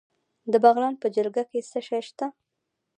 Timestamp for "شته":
2.07-2.25